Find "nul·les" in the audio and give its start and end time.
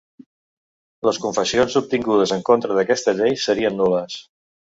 3.83-4.19